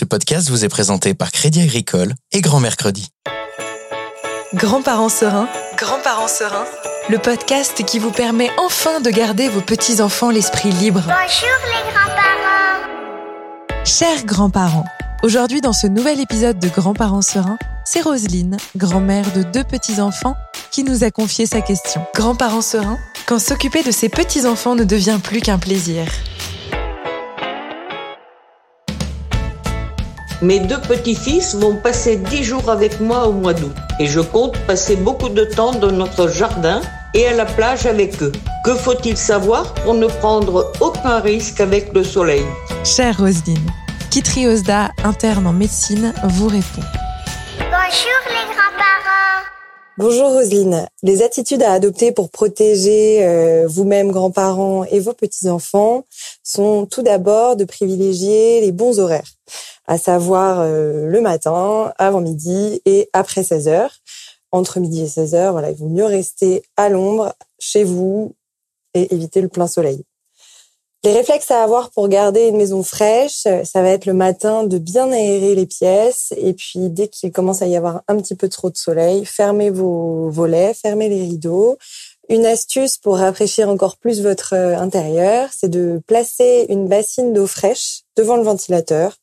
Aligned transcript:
Ce 0.00 0.06
podcast 0.06 0.48
vous 0.48 0.64
est 0.64 0.70
présenté 0.70 1.12
par 1.12 1.30
Crédit 1.30 1.60
Agricole 1.60 2.14
et 2.32 2.40
Grand 2.40 2.58
Mercredi. 2.58 3.10
Grands-parents 4.54 5.10
sereins, 5.10 5.46
grands-parents 5.76 6.26
sereins, 6.26 6.64
le 7.10 7.18
podcast 7.18 7.84
qui 7.84 7.98
vous 7.98 8.10
permet 8.10 8.48
enfin 8.56 9.00
de 9.00 9.10
garder 9.10 9.50
vos 9.50 9.60
petits-enfants 9.60 10.30
l'esprit 10.30 10.70
libre. 10.70 11.02
Bonjour 11.02 11.58
les 11.66 11.92
grands-parents. 11.92 13.84
Chers 13.84 14.24
grands-parents, 14.24 14.86
aujourd'hui 15.22 15.60
dans 15.60 15.74
ce 15.74 15.86
nouvel 15.86 16.18
épisode 16.18 16.58
de 16.58 16.70
Grands-parents 16.70 17.20
sereins, 17.20 17.58
c'est 17.84 18.00
Roselyne, 18.00 18.56
grand-mère 18.76 19.30
de 19.34 19.42
deux 19.42 19.64
petits-enfants, 19.64 20.36
qui 20.70 20.82
nous 20.82 21.04
a 21.04 21.10
confié 21.10 21.44
sa 21.44 21.60
question. 21.60 22.00
Grands-parents 22.14 22.62
sereins, 22.62 22.98
quand 23.26 23.38
s'occuper 23.38 23.82
de 23.82 23.90
ses 23.90 24.08
petits-enfants 24.08 24.76
ne 24.76 24.84
devient 24.84 25.18
plus 25.22 25.42
qu'un 25.42 25.58
plaisir. 25.58 26.06
Mes 30.42 30.58
deux 30.58 30.80
petits-fils 30.80 31.54
vont 31.54 31.76
passer 31.76 32.16
dix 32.16 32.44
jours 32.44 32.70
avec 32.70 32.98
moi 32.98 33.26
au 33.26 33.32
mois 33.32 33.52
d'août 33.52 33.76
et 33.98 34.06
je 34.06 34.20
compte 34.20 34.56
passer 34.60 34.96
beaucoup 34.96 35.28
de 35.28 35.44
temps 35.44 35.72
dans 35.72 35.92
notre 35.92 36.28
jardin 36.28 36.80
et 37.12 37.26
à 37.26 37.34
la 37.34 37.44
plage 37.44 37.84
avec 37.84 38.22
eux. 38.22 38.32
Que 38.64 38.74
faut-il 38.74 39.18
savoir 39.18 39.74
pour 39.74 39.92
ne 39.92 40.06
prendre 40.06 40.72
aucun 40.80 41.20
risque 41.20 41.60
avec 41.60 41.92
le 41.92 42.02
soleil? 42.02 42.44
Chère 42.84 43.18
Roselyne, 43.18 43.70
Kitri 44.10 44.48
Osda, 44.48 44.92
interne 45.04 45.46
en 45.46 45.52
médecine, 45.52 46.14
vous 46.24 46.48
répond. 46.48 46.86
Bonjour 47.58 48.20
les 48.30 48.46
grands-parents. 48.54 49.29
Bonjour 49.98 50.30
Roselyne. 50.30 50.86
Les 51.02 51.22
attitudes 51.22 51.62
à 51.62 51.72
adopter 51.72 52.12
pour 52.12 52.30
protéger 52.30 53.26
euh, 53.26 53.66
vous-même, 53.66 54.12
grands-parents 54.12 54.84
et 54.84 55.00
vos 55.00 55.12
petits-enfants 55.12 56.04
sont 56.44 56.86
tout 56.86 57.02
d'abord 57.02 57.56
de 57.56 57.64
privilégier 57.64 58.60
les 58.60 58.70
bons 58.70 59.00
horaires, 59.00 59.28
à 59.86 59.98
savoir 59.98 60.60
euh, 60.60 61.06
le 61.06 61.20
matin, 61.20 61.92
avant 61.98 62.20
midi 62.20 62.80
et 62.86 63.10
après 63.12 63.42
16 63.42 63.68
heures. 63.68 63.96
Entre 64.52 64.78
midi 64.78 65.02
et 65.02 65.08
16 65.08 65.34
heures, 65.34 65.52
voilà, 65.52 65.70
il 65.70 65.76
vaut 65.76 65.88
mieux 65.88 66.04
rester 66.04 66.62
à 66.76 66.88
l'ombre 66.88 67.34
chez 67.58 67.82
vous 67.82 68.34
et 68.94 69.12
éviter 69.12 69.40
le 69.40 69.48
plein 69.48 69.66
soleil. 69.66 70.04
Les 71.02 71.14
réflexes 71.14 71.50
à 71.50 71.62
avoir 71.62 71.90
pour 71.90 72.08
garder 72.08 72.48
une 72.48 72.58
maison 72.58 72.82
fraîche, 72.82 73.44
ça 73.64 73.82
va 73.82 73.88
être 73.88 74.04
le 74.04 74.12
matin 74.12 74.64
de 74.64 74.76
bien 74.76 75.10
aérer 75.10 75.54
les 75.54 75.64
pièces 75.64 76.34
et 76.36 76.52
puis 76.52 76.90
dès 76.90 77.08
qu'il 77.08 77.32
commence 77.32 77.62
à 77.62 77.66
y 77.66 77.74
avoir 77.74 78.02
un 78.06 78.18
petit 78.18 78.34
peu 78.34 78.50
trop 78.50 78.68
de 78.68 78.76
soleil, 78.76 79.24
fermez 79.24 79.70
vos 79.70 80.28
volets, 80.28 80.74
fermez 80.74 81.08
les 81.08 81.22
rideaux. 81.22 81.78
Une 82.28 82.44
astuce 82.44 82.98
pour 82.98 83.16
rafraîchir 83.16 83.70
encore 83.70 83.96
plus 83.96 84.20
votre 84.20 84.54
euh, 84.54 84.76
intérieur, 84.76 85.48
c'est 85.56 85.70
de 85.70 86.02
placer 86.06 86.66
une 86.68 86.86
bassine 86.86 87.32
d'eau 87.32 87.46
fraîche 87.46 88.02
devant 88.14 88.36
le 88.36 88.42
ventilateur. 88.42 89.16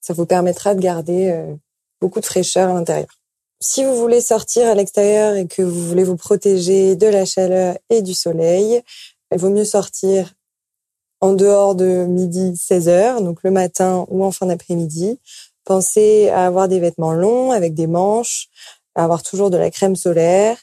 Ça 0.00 0.14
vous 0.14 0.24
permettra 0.24 0.74
de 0.74 0.80
garder 0.80 1.28
euh, 1.28 1.54
beaucoup 2.00 2.20
de 2.20 2.26
fraîcheur 2.26 2.70
à 2.70 2.72
l'intérieur. 2.72 3.20
Si 3.60 3.84
vous 3.84 3.94
voulez 3.96 4.22
sortir 4.22 4.66
à 4.66 4.74
l'extérieur 4.74 5.36
et 5.36 5.46
que 5.46 5.60
vous 5.60 5.86
voulez 5.86 6.04
vous 6.04 6.16
protéger 6.16 6.96
de 6.96 7.06
la 7.06 7.26
chaleur 7.26 7.76
et 7.90 8.00
du 8.00 8.14
soleil, 8.14 8.82
il 9.30 9.38
vaut 9.38 9.50
mieux 9.50 9.66
sortir 9.66 10.32
en 11.20 11.32
dehors 11.32 11.74
de 11.74 12.04
midi 12.06 12.56
16 12.56 12.88
heures, 12.88 13.22
donc 13.22 13.42
le 13.42 13.50
matin 13.50 14.06
ou 14.08 14.24
en 14.24 14.30
fin 14.30 14.46
d'après-midi. 14.46 15.18
Pensez 15.64 16.28
à 16.28 16.46
avoir 16.46 16.68
des 16.68 16.80
vêtements 16.80 17.12
longs 17.12 17.50
avec 17.50 17.74
des 17.74 17.86
manches, 17.86 18.48
à 18.94 19.04
avoir 19.04 19.22
toujours 19.22 19.50
de 19.50 19.56
la 19.56 19.70
crème 19.70 19.96
solaire, 19.96 20.56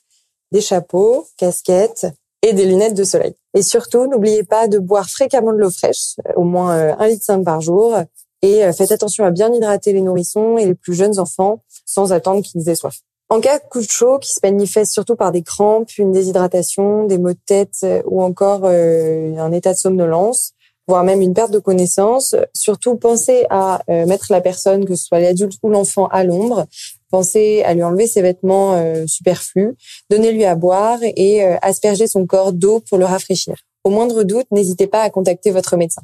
des 0.52 0.62
chapeaux, 0.62 1.28
casquettes 1.38 2.08
et 2.42 2.54
des 2.54 2.66
lunettes 2.66 2.94
de 2.94 3.04
soleil. 3.04 3.34
Et 3.54 3.62
surtout, 3.62 4.08
n'oubliez 4.08 4.44
pas 4.44 4.68
de 4.68 4.80
boire 4.80 5.10
fréquemment 5.10 5.54
de 5.54 5.58
l'eau 5.58 5.72
fraîche, 5.72 6.16
au 6.36 6.44
moins 6.44 6.76
euh, 6.76 6.96
1,5 6.96 7.08
litre 7.10 7.44
par 7.44 7.62
jour. 7.62 7.96
Et 8.42 8.64
euh, 8.64 8.74
faites 8.74 8.92
attention 8.92 9.26
à 9.26 9.32
bien 9.32 9.54
hydrater 9.54 9.94
les 9.94 10.02
nourrissons 10.02 10.58
et 10.58 10.66
les 10.66 10.76
plus 10.76 10.94
jeunes 10.94 11.20
enfants 11.20 11.64
sans 11.86 12.14
attendre 12.14 12.44
qu'ils 12.44 12.68
aient 12.70 12.76
soif. 12.76 13.00
En 13.30 13.42
cas 13.42 13.58
de 13.58 13.64
coup 13.64 13.82
de 13.82 13.90
chaud 13.90 14.20
qui 14.20 14.32
se 14.32 14.40
manifeste 14.44 14.94
surtout 14.94 15.16
par 15.16 15.32
des 15.32 15.42
crampes, 15.42 15.98
une 15.98 16.12
déshydratation, 16.12 17.06
des 17.06 17.18
maux 17.18 17.34
de 17.34 17.40
tête 17.44 17.78
euh, 17.84 18.04
ou 18.06 18.22
encore 18.22 18.62
euh, 18.66 19.36
un 19.38 19.52
état 19.52 19.74
de 19.74 19.78
somnolence, 19.78 20.54
voire 20.88 21.04
même 21.04 21.22
une 21.22 21.34
perte 21.34 21.50
de 21.50 21.58
connaissance, 21.58 22.36
surtout 22.54 22.96
pensez 22.98 23.48
à 23.50 23.82
euh, 23.90 24.06
mettre 24.06 24.28
la 24.30 24.42
personne, 24.42 24.86
que 24.86 24.94
ce 24.94 25.06
soit 25.06 25.20
l'adulte 25.20 25.58
ou 25.64 25.70
l'enfant, 25.70 26.06
à 26.10 26.24
l'ombre. 26.24 26.68
Pensez 27.10 27.64
à 27.64 27.74
lui 27.74 27.82
enlever 27.82 28.06
ses 28.06 28.22
vêtements 28.22 28.78
superflus, 29.08 29.76
donnez-lui 30.10 30.44
à 30.44 30.56
boire 30.56 31.00
et 31.02 31.46
aspergez 31.62 32.08
son 32.08 32.26
corps 32.26 32.52
d'eau 32.52 32.82
pour 32.82 32.98
le 32.98 33.06
rafraîchir. 33.06 33.56
Au 33.86 33.90
moindre 33.90 34.24
doute, 34.24 34.48
n'hésitez 34.52 34.88
pas 34.88 35.02
à 35.02 35.10
contacter 35.10 35.52
votre 35.52 35.78
médecin. 35.78 36.02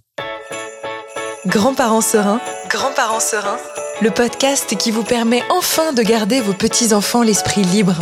Grands-parents 1.48 2.02
sereins, 2.02 2.40
grands-parents 2.70 3.20
sereins, 3.20 3.58
le 4.02 4.10
podcast 4.10 4.76
qui 4.78 4.90
vous 4.90 5.04
permet 5.04 5.44
enfin 5.52 5.94
de 5.94 6.02
garder 6.02 6.42
vos 6.42 6.54
petits-enfants 6.54 7.22
l'esprit 7.22 7.62
libre. 7.62 7.98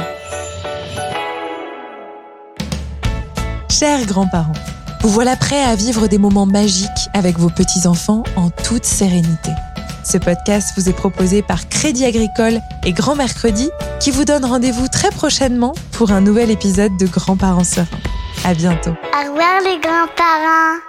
Chers 3.70 4.06
grands-parents, 4.06 4.54
vous 5.02 5.10
voilà 5.10 5.36
prêts 5.36 5.62
à 5.62 5.76
vivre 5.76 6.08
des 6.08 6.18
moments 6.18 6.46
magiques 6.46 7.10
avec 7.14 7.38
vos 7.38 7.50
petits-enfants 7.50 8.24
en 8.38 8.50
toute 8.50 8.86
sérénité. 8.86 9.52
Ce 10.06 10.18
podcast 10.18 10.72
vous 10.78 10.88
est 10.88 10.94
proposé 10.94 11.42
par 11.42 11.68
Crédit 11.68 12.06
Agricole 12.06 12.62
et 12.86 12.94
Grand 12.94 13.16
Mercredi 13.16 13.70
qui 14.00 14.12
vous 14.12 14.24
donnent 14.24 14.46
rendez-vous 14.46 14.88
très 14.88 15.12
prochainement 15.12 15.74
pour 15.92 16.12
un 16.12 16.22
nouvel 16.22 16.50
épisode 16.50 16.96
de 16.98 17.08
Grands-parents 17.08 17.66
sereins. 17.66 17.88
À 18.46 18.54
bientôt. 18.54 18.92
Au 18.92 19.30
revoir 19.31 19.60
les 19.66 19.80
grands-parents. 19.80 20.80